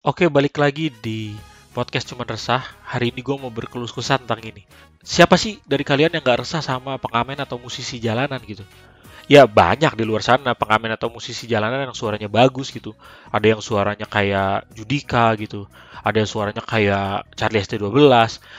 Oke, 0.00 0.32
balik 0.32 0.56
lagi 0.56 0.88
di 1.04 1.36
podcast 1.76 2.08
Cuman 2.08 2.24
Resah. 2.24 2.64
Hari 2.88 3.12
ini 3.12 3.20
gue 3.20 3.36
mau 3.36 3.52
berkeluh 3.52 3.84
kesah 3.84 4.16
tentang 4.16 4.40
ini. 4.40 4.64
Siapa 5.04 5.36
sih 5.36 5.60
dari 5.68 5.84
kalian 5.84 6.16
yang 6.16 6.24
gak 6.24 6.40
resah 6.40 6.64
sama 6.64 6.96
pengamen 6.96 7.36
atau 7.36 7.60
musisi 7.60 8.00
jalanan 8.00 8.40
gitu? 8.48 8.64
Ya 9.28 9.44
banyak 9.44 10.00
di 10.00 10.08
luar 10.08 10.24
sana 10.24 10.56
pengamen 10.56 10.96
atau 10.96 11.12
musisi 11.12 11.44
jalanan 11.44 11.84
yang 11.84 11.92
suaranya 11.92 12.32
bagus 12.32 12.72
gitu. 12.72 12.96
Ada 13.28 13.52
yang 13.52 13.60
suaranya 13.60 14.08
kayak 14.08 14.72
Judika 14.72 15.36
gitu. 15.36 15.68
Ada 16.00 16.24
yang 16.24 16.30
suaranya 16.32 16.64
kayak 16.64 17.36
Charlie 17.36 17.60
ST12. 17.60 17.92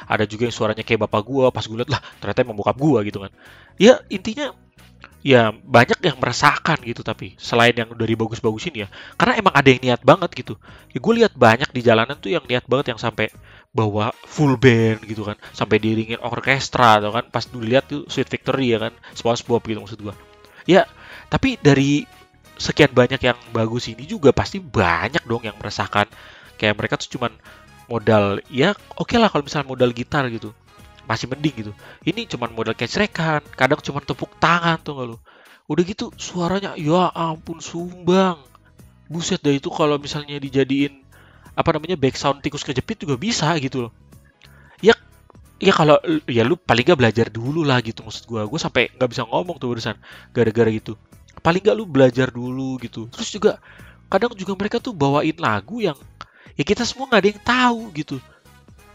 Ada 0.05 0.30
juga 0.30 0.46
yang 0.46 0.54
suaranya 0.54 0.86
kayak 0.86 1.10
bapak 1.10 1.26
gue. 1.26 1.50
Pas 1.50 1.66
gue 1.66 1.73
liat 1.73 1.89
lah 1.89 2.05
ternyata 2.21 2.46
emang 2.46 2.54
bokap 2.54 2.78
gue 2.78 3.10
gitu 3.10 3.18
kan. 3.18 3.34
Ya 3.82 3.98
intinya 4.14 4.54
ya 5.22 5.54
banyak 5.54 6.02
yang 6.02 6.18
meresahkan 6.18 6.82
gitu 6.82 7.06
tapi 7.06 7.38
selain 7.38 7.78
yang 7.78 7.94
dari 7.94 8.18
bagus-bagusin 8.18 8.74
ya 8.74 8.88
karena 9.16 9.38
emang 9.38 9.54
ada 9.54 9.70
yang 9.70 9.82
niat 9.82 10.02
banget 10.02 10.30
gitu. 10.34 10.58
Ya 10.94 10.98
gue 10.98 11.14
lihat 11.22 11.34
banyak 11.38 11.70
di 11.70 11.82
jalanan 11.86 12.18
tuh 12.18 12.34
yang 12.34 12.46
niat 12.50 12.66
banget 12.66 12.94
yang 12.94 13.00
sampai 13.02 13.30
bawa 13.72 14.12
full 14.28 14.59
band 14.59 15.00
gitu 15.08 15.23
kan 15.23 15.40
sampai 15.55 15.80
diringin 15.80 16.20
orkestra 16.20 17.00
atau 17.00 17.16
kan 17.16 17.23
pas 17.31 17.48
dulu 17.48 17.64
lihat 17.64 17.88
tuh 17.88 18.04
Sweet 18.12 18.28
Victory 18.28 18.76
ya 18.76 18.84
kan 18.84 18.94
SpongeBob 19.16 19.64
gitu 19.64 19.80
maksud 19.80 20.00
gue 20.04 20.16
ya 20.68 20.84
tapi 21.31 21.56
dari 21.56 22.03
sekian 22.59 22.92
banyak 22.92 23.23
yang 23.23 23.40
bagus 23.56 23.88
ini 23.88 24.03
juga 24.03 24.36
pasti 24.36 24.59
banyak 24.59 25.23
dong 25.23 25.48
yang 25.48 25.56
meresahkan 25.56 26.06
kayak 26.59 26.76
mereka 26.76 27.00
tuh 27.00 27.16
cuman 27.16 27.31
modal 27.88 28.44
ya 28.52 28.76
oke 29.00 29.08
okay 29.08 29.17
lah 29.17 29.31
kalau 29.31 29.48
misalnya 29.48 29.72
modal 29.72 29.95
gitar 29.95 30.28
gitu 30.28 30.52
masih 31.12 31.28
mending 31.28 31.68
gitu. 31.68 31.72
Ini 32.08 32.24
cuman 32.32 32.56
modal 32.56 32.72
kecrekan 32.72 33.44
kadang 33.60 33.84
cuman 33.84 34.00
tepuk 34.08 34.32
tangan 34.40 34.80
tuh 34.80 34.96
gak 34.96 35.08
lu? 35.12 35.18
Udah 35.68 35.84
gitu 35.84 36.08
suaranya 36.16 36.80
ya 36.80 37.12
ampun 37.12 37.60
sumbang. 37.60 38.40
Buset 39.12 39.44
dah 39.44 39.52
itu 39.52 39.68
kalau 39.68 40.00
misalnya 40.00 40.40
dijadiin 40.40 41.04
apa 41.52 41.76
namanya 41.76 42.00
back 42.00 42.16
sound 42.16 42.40
tikus 42.40 42.64
kejepit 42.64 43.04
juga 43.04 43.20
bisa 43.20 43.52
gitu 43.60 43.88
loh. 43.88 43.94
Ya 44.80 44.96
ya 45.59 45.76
kalau 45.76 46.00
ya 46.31 46.48
lu 46.48 46.56
paling 46.56 46.88
gak 46.88 47.00
belajar 47.03 47.28
dulu 47.28 47.68
lah 47.68 47.84
gitu 47.84 48.08
maksud 48.08 48.23
gua. 48.31 48.48
Gue 48.48 48.56
sampai 48.56 48.88
nggak 48.96 49.09
bisa 49.12 49.28
ngomong 49.28 49.59
tuh 49.59 49.75
urusan 49.75 50.00
gara-gara 50.31 50.72
gitu. 50.72 50.96
Paling 51.44 51.59
gak 51.59 51.75
lu 51.75 51.84
belajar 51.84 52.31
dulu 52.31 52.80
gitu. 52.80 53.12
Terus 53.12 53.28
juga 53.36 53.59
kadang 54.08 54.31
juga 54.31 54.56
mereka 54.56 54.80
tuh 54.80 54.96
bawain 54.96 55.36
lagu 55.36 55.84
yang 55.84 56.00
ya 56.56 56.64
kita 56.64 56.88
semua 56.88 57.08
nggak 57.08 57.20
ada 57.20 57.30
yang 57.31 57.44
tahu 57.44 57.81
gitu 57.96 58.16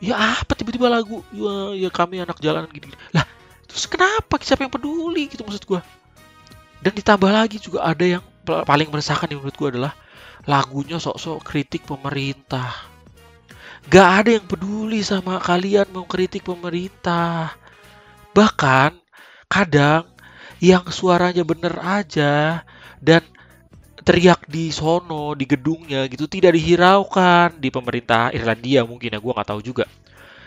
ya 0.03 0.41
apa 0.41 0.53
tiba-tiba 0.53 0.93
lagu 0.93 1.25
ya, 1.33 1.87
ya 1.87 1.91
kami 1.93 2.21
anak 2.21 2.37
jalanan 2.43 2.69
gini, 2.69 2.93
gini 2.93 2.97
lah 3.17 3.25
terus 3.67 3.89
kenapa? 3.89 4.39
Siapa 4.41 4.63
yang 4.63 4.73
peduli 4.73 5.27
gitu 5.27 5.43
maksud 5.43 5.65
gue 5.65 5.81
dan 6.85 6.93
ditambah 6.93 7.31
lagi 7.33 7.59
juga 7.59 7.83
ada 7.83 8.05
yang 8.05 8.25
paling 8.45 8.89
meresahkan 8.93 9.27
yang 9.27 9.43
menurut 9.43 9.57
gue 9.59 9.69
adalah 9.75 9.93
lagunya 10.47 11.03
sok-sok 11.03 11.43
kritik 11.43 11.83
pemerintah. 11.83 12.71
Gak 13.91 14.09
ada 14.23 14.31
yang 14.39 14.47
peduli 14.47 15.03
sama 15.03 15.43
kalian 15.43 15.91
mau 15.91 16.07
kritik 16.07 16.47
pemerintah. 16.47 17.55
Bahkan 18.31 18.95
kadang 19.51 20.07
yang 20.63 20.87
suaranya 20.91 21.43
bener 21.43 21.75
aja 21.83 22.63
dan 23.03 23.23
teriak 24.07 24.47
di 24.47 24.71
sono 24.71 25.35
di 25.35 25.51
gedungnya 25.51 26.07
gitu 26.07 26.31
tidak 26.31 26.55
dihiraukan 26.55 27.59
di 27.59 27.75
pemerintah 27.75 28.31
Irlandia 28.31 28.87
mungkin 28.87 29.11
ya 29.11 29.19
gue 29.19 29.33
nggak 29.35 29.49
tahu 29.51 29.61
juga. 29.67 29.91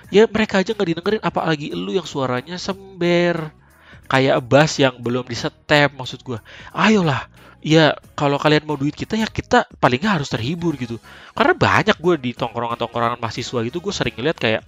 Ya 0.10 0.26
mereka 0.32 0.64
aja 0.64 0.72
nggak 0.72 0.88
didengerin 0.88 1.22
apalagi 1.22 1.76
lu 1.76 1.92
yang 1.92 2.08
suaranya 2.08 2.56
sember 2.56 3.52
kayak 4.08 4.40
bass 4.48 4.80
yang 4.80 4.96
belum 4.98 5.28
disetem 5.28 5.94
maksud 5.94 6.26
gue 6.26 6.42
ayolah 6.74 7.30
ya 7.62 7.94
kalau 8.18 8.42
kalian 8.42 8.66
mau 8.66 8.74
duit 8.74 8.96
kita 8.96 9.20
ya 9.20 9.30
kita 9.30 9.70
paling 9.78 10.00
nggak 10.00 10.24
harus 10.24 10.32
terhibur 10.32 10.80
gitu. 10.80 10.96
Karena 11.36 11.52
banyak 11.52 11.98
gue 12.00 12.16
di 12.16 12.32
tongkrongan-tongkrongan 12.32 13.20
mahasiswa 13.20 13.60
gitu 13.68 13.84
gue 13.84 13.94
sering 13.94 14.16
ngeliat 14.16 14.40
kayak 14.40 14.64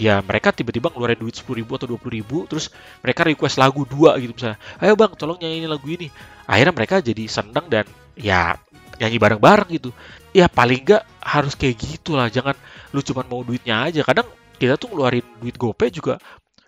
ya 0.00 0.24
mereka 0.24 0.50
tiba-tiba 0.50 0.88
ngeluarin 0.88 1.20
duit 1.20 1.36
sepuluh 1.36 1.60
ribu 1.60 1.76
atau 1.76 1.84
dua 1.84 2.00
puluh 2.00 2.16
ribu 2.20 2.48
terus 2.48 2.72
mereka 3.04 3.28
request 3.28 3.60
lagu 3.60 3.84
dua 3.84 4.16
gitu 4.16 4.32
misalnya. 4.32 4.58
Ayo 4.80 4.96
bang 4.96 5.12
tolong 5.16 5.36
nyanyiin 5.36 5.68
lagu 5.68 5.86
ini. 5.88 6.08
Akhirnya 6.48 6.72
mereka 6.72 7.04
jadi 7.04 7.24
seneng 7.28 7.68
dan 7.68 7.84
ya 8.16 8.56
nyanyi 8.96 9.18
bareng-bareng 9.20 9.68
gitu. 9.76 9.90
Ya 10.32 10.48
paling 10.48 10.80
nggak 10.84 11.02
harus 11.20 11.52
kayak 11.54 11.76
gitulah 11.76 12.28
jangan 12.32 12.56
lu 12.90 13.04
cuma 13.04 13.20
mau 13.28 13.44
duitnya 13.44 13.84
aja. 13.84 14.00
Kadang 14.00 14.26
kita 14.56 14.80
tuh 14.80 14.92
ngeluarin 14.92 15.24
duit 15.42 15.56
gope 15.60 15.86
juga 15.92 16.16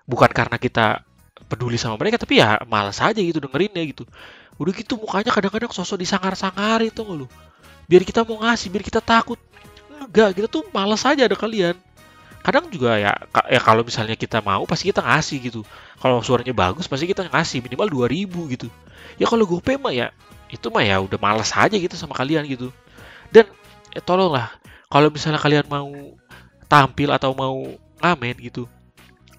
bukan 0.04 0.28
karena 0.28 0.60
kita 0.60 1.00
peduli 1.48 1.80
sama 1.80 1.96
mereka 1.96 2.20
tapi 2.20 2.40
ya 2.40 2.60
malas 2.68 3.00
aja 3.00 3.18
gitu 3.18 3.40
dengerinnya 3.40 3.80
gitu. 3.88 4.04
Udah 4.60 4.72
gitu 4.76 5.00
mukanya 5.00 5.32
kadang-kadang 5.32 5.72
sosok 5.72 5.98
disangar-sangar 5.98 6.84
itu 6.84 7.02
lu? 7.02 7.26
Biar 7.88 8.04
kita 8.04 8.22
mau 8.22 8.40
ngasih 8.44 8.68
biar 8.70 8.84
kita 8.84 9.00
takut. 9.00 9.40
Enggak 10.04 10.36
kita 10.36 10.48
tuh 10.52 10.62
malas 10.70 11.02
aja 11.08 11.24
ada 11.24 11.34
kalian 11.34 11.74
kadang 12.44 12.68
juga 12.68 13.00
ya 13.00 13.16
ya 13.48 13.60
kalau 13.64 13.80
misalnya 13.80 14.20
kita 14.20 14.44
mau 14.44 14.68
pasti 14.68 14.92
kita 14.92 15.00
ngasih 15.00 15.40
gitu. 15.40 15.60
Kalau 15.96 16.20
suaranya 16.20 16.52
bagus 16.52 16.84
pasti 16.84 17.08
kita 17.08 17.24
ngasih 17.32 17.64
minimal 17.64 17.88
2000 17.88 18.52
gitu. 18.52 18.68
Ya 19.16 19.24
kalau 19.24 19.48
GoPay 19.48 19.80
mah 19.80 19.96
ya 19.96 20.12
itu 20.52 20.68
mah 20.68 20.84
ya 20.84 21.00
udah 21.00 21.16
malas 21.16 21.56
aja 21.56 21.72
gitu 21.72 21.96
sama 21.96 22.12
kalian 22.12 22.44
gitu. 22.44 22.68
Dan 23.32 23.48
ya 23.96 24.04
tolonglah 24.04 24.52
kalau 24.92 25.08
misalnya 25.08 25.40
kalian 25.40 25.64
mau 25.72 25.88
tampil 26.68 27.08
atau 27.16 27.32
mau 27.32 27.64
ngamen 28.04 28.36
gitu 28.44 28.68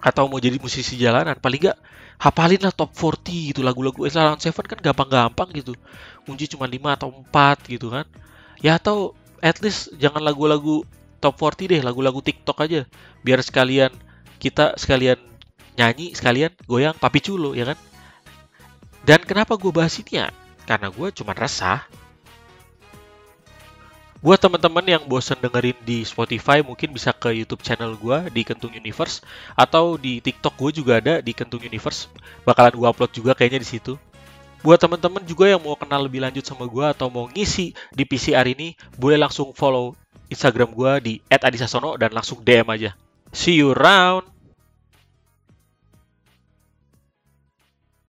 atau 0.02 0.26
mau 0.26 0.42
jadi 0.42 0.58
musisi 0.58 0.98
jalanan 0.98 1.38
paling 1.38 1.70
gak 1.70 1.78
hafalin 2.18 2.58
lah 2.58 2.74
top 2.74 2.90
40 2.90 3.54
gitu 3.54 3.60
lagu-lagu. 3.62 4.02
Eslalon 4.02 4.42
Seven 4.42 4.66
kan 4.66 4.82
gampang-gampang 4.82 5.54
gitu. 5.54 5.78
Kunci 6.26 6.50
cuma 6.50 6.66
5 6.66 6.74
atau 6.90 7.08
4 7.12 7.70
gitu 7.70 7.94
kan. 7.94 8.04
Ya 8.58 8.82
atau 8.82 9.14
at 9.38 9.62
least 9.62 9.94
jangan 9.94 10.24
lagu-lagu 10.24 10.82
top 11.18 11.38
40 11.40 11.72
deh 11.76 11.80
lagu-lagu 11.82 12.20
TikTok 12.20 12.58
aja 12.62 12.84
biar 13.24 13.40
sekalian 13.42 13.92
kita 14.36 14.76
sekalian 14.76 15.16
nyanyi 15.76 16.16
sekalian 16.16 16.52
goyang 16.64 16.96
papi 16.96 17.20
culo 17.20 17.52
ya 17.52 17.72
kan 17.72 17.78
dan 19.06 19.22
kenapa 19.22 19.54
gue 19.54 19.70
bahas 19.70 19.94
ini 20.02 20.18
ya 20.18 20.28
karena 20.66 20.90
gue 20.90 21.08
cuma 21.14 21.32
resah. 21.32 21.86
Buat 24.18 24.42
teman-teman 24.42 24.82
yang 24.82 25.06
bosan 25.06 25.38
dengerin 25.38 25.78
di 25.86 26.02
Spotify, 26.02 26.58
mungkin 26.58 26.90
bisa 26.90 27.14
ke 27.14 27.30
YouTube 27.30 27.62
channel 27.62 27.94
gue 27.94 28.26
di 28.34 28.42
Kentung 28.42 28.74
Universe 28.74 29.22
atau 29.54 29.94
di 29.94 30.18
TikTok 30.18 30.58
gue 30.58 30.82
juga 30.82 30.98
ada 30.98 31.22
di 31.22 31.30
Kentung 31.30 31.62
Universe. 31.62 32.10
Bakalan 32.42 32.74
gue 32.74 32.88
upload 32.90 33.12
juga 33.14 33.38
kayaknya 33.38 33.62
di 33.62 33.68
situ. 33.78 33.94
Buat 34.66 34.82
teman-teman 34.82 35.22
juga 35.22 35.46
yang 35.46 35.62
mau 35.62 35.78
kenal 35.78 36.02
lebih 36.10 36.26
lanjut 36.26 36.42
sama 36.42 36.66
gue 36.66 36.82
atau 36.82 37.06
mau 37.06 37.30
ngisi 37.30 37.70
di 37.94 38.02
PCR 38.02 38.42
ini, 38.50 38.74
boleh 38.98 39.22
langsung 39.22 39.54
follow 39.54 39.94
Instagram 40.28 40.70
gue 40.74 40.92
di 41.02 41.14
@adisasono 41.30 41.94
dan 41.98 42.12
langsung 42.12 42.42
DM 42.42 42.66
aja. 42.72 42.90
See 43.30 43.58
you 43.58 43.74
around. 43.74 44.35